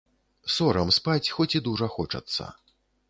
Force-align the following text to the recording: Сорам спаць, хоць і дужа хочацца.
Сорам 0.53 0.89
спаць, 0.97 1.31
хоць 1.35 1.49
і 1.59 1.61
дужа 1.67 1.91
хочацца. 1.97 2.49